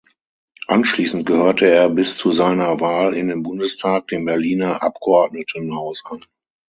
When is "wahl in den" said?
2.79-3.43